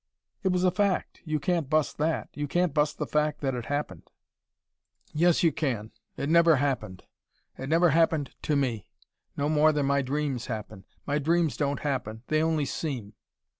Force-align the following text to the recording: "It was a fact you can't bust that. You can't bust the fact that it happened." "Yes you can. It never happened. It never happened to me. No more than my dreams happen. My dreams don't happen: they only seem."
"It 0.41 0.47
was 0.47 0.63
a 0.63 0.71
fact 0.71 1.21
you 1.25 1.39
can't 1.39 1.69
bust 1.69 1.99
that. 1.99 2.29
You 2.33 2.47
can't 2.47 2.73
bust 2.73 2.97
the 2.97 3.05
fact 3.05 3.39
that 3.41 3.53
it 3.53 3.65
happened." 3.65 4.09
"Yes 5.13 5.43
you 5.43 5.51
can. 5.51 5.91
It 6.17 6.27
never 6.27 6.55
happened. 6.55 7.03
It 7.55 7.69
never 7.69 7.91
happened 7.91 8.33
to 8.41 8.55
me. 8.55 8.87
No 9.37 9.47
more 9.47 9.71
than 9.71 9.85
my 9.85 10.01
dreams 10.01 10.47
happen. 10.47 10.85
My 11.05 11.19
dreams 11.19 11.55
don't 11.55 11.81
happen: 11.81 12.23
they 12.29 12.41
only 12.41 12.65
seem." 12.65 13.13